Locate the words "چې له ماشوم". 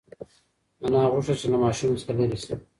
1.41-1.91